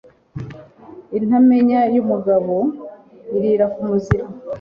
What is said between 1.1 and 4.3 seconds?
Intamenya y’umugabo irira ku muziro